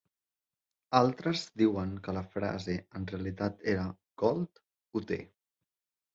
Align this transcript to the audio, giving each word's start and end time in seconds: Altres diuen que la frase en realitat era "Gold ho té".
Altres 0.99 1.43
diuen 1.63 1.91
que 2.07 2.15
la 2.19 2.23
frase 2.37 2.79
en 3.01 3.07
realitat 3.13 3.63
era 3.75 3.85
"Gold 4.25 4.63
ho 4.65 5.05
té". 5.15 5.23